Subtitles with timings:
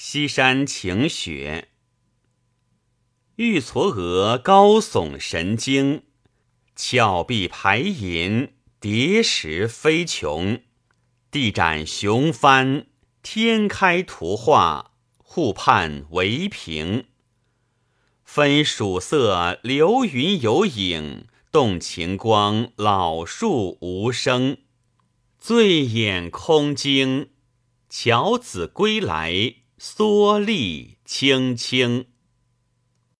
[0.00, 1.70] 西山晴雪，
[3.34, 6.04] 玉嵯峨高耸神经，
[6.76, 10.62] 峭壁排银，叠石飞琼。
[11.32, 12.86] 地展雄帆，
[13.24, 17.06] 天开图画，户畔为平。
[18.22, 24.58] 分曙色，流云有影，动晴光，老树无声。
[25.40, 27.30] 醉眼空惊，
[27.88, 29.56] 樵子归来。
[29.78, 32.17] 蓑笠青青。